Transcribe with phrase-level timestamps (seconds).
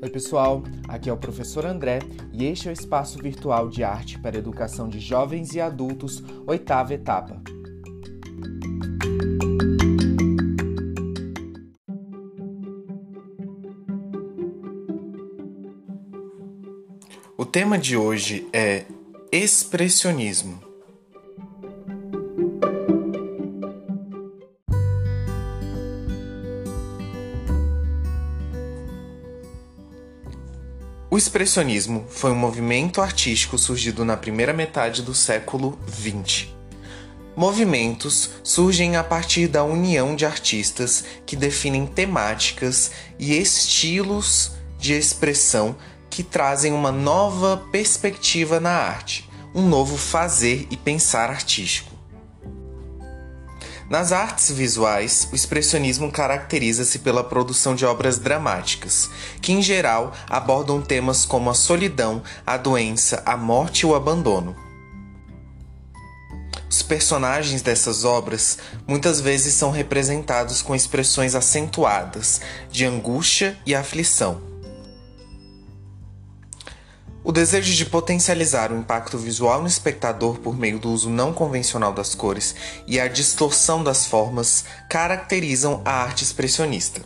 [0.00, 1.98] Oi, pessoal, aqui é o professor André
[2.32, 6.94] e este é o espaço virtual de arte para educação de jovens e adultos, oitava
[6.94, 7.42] etapa.
[17.36, 18.84] O tema de hoje é
[19.32, 20.67] expressionismo.
[31.10, 36.48] O expressionismo foi um movimento artístico surgido na primeira metade do século XX.
[37.34, 45.76] Movimentos surgem a partir da união de artistas que definem temáticas e estilos de expressão
[46.10, 51.97] que trazem uma nova perspectiva na arte, um novo fazer e pensar artístico.
[53.88, 59.08] Nas artes visuais, o expressionismo caracteriza-se pela produção de obras dramáticas,
[59.40, 64.54] que em geral abordam temas como a solidão, a doença, a morte e o abandono.
[66.68, 74.47] Os personagens dessas obras muitas vezes são representados com expressões acentuadas de angústia e aflição.
[77.24, 81.92] O desejo de potencializar o impacto visual no espectador por meio do uso não convencional
[81.92, 82.54] das cores
[82.86, 87.02] e a distorção das formas caracterizam a arte expressionista.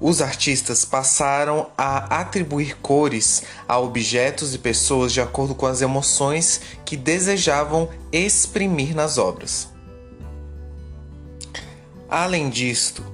[0.00, 6.60] Os artistas passaram a atribuir cores a objetos e pessoas de acordo com as emoções
[6.84, 9.68] que desejavam exprimir nas obras.
[12.08, 13.04] Além disto,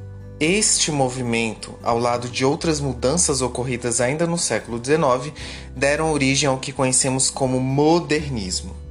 [0.41, 5.33] este movimento, ao lado de outras mudanças ocorridas ainda no século XIX,
[5.77, 8.84] deram origem ao que conhecemos como modernismo.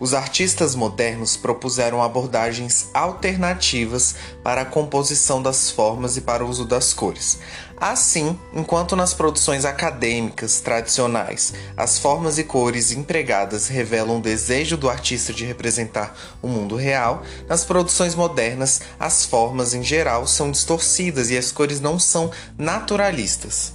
[0.00, 6.64] Os artistas modernos propuseram abordagens alternativas para a composição das formas e para o uso
[6.64, 7.38] das cores.
[7.76, 14.88] Assim, enquanto nas produções acadêmicas tradicionais as formas e cores empregadas revelam o desejo do
[14.88, 21.30] artista de representar o mundo real, nas produções modernas as formas em geral são distorcidas
[21.30, 23.74] e as cores não são naturalistas.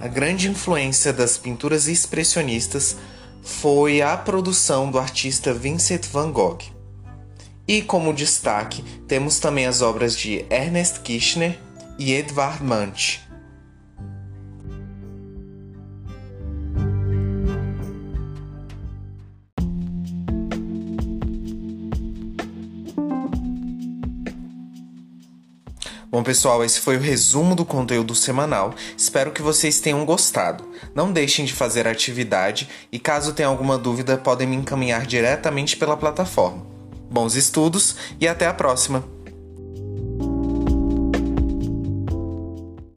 [0.00, 2.96] A grande influência das pinturas expressionistas
[3.44, 6.58] foi a produção do artista Vincent van Gogh.
[7.68, 11.58] E como destaque, temos também as obras de Ernest Kirchner
[11.98, 13.23] e Edvard Munch.
[26.10, 28.74] Bom, pessoal, esse foi o resumo do conteúdo semanal.
[28.96, 30.64] Espero que vocês tenham gostado.
[30.94, 35.76] Não deixem de fazer a atividade e, caso tenham alguma dúvida, podem me encaminhar diretamente
[35.76, 36.64] pela plataforma.
[37.10, 39.13] Bons estudos e até a próxima!